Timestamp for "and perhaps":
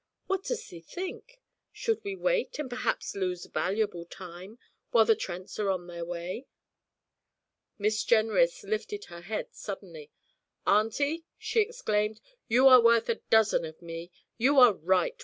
2.57-3.15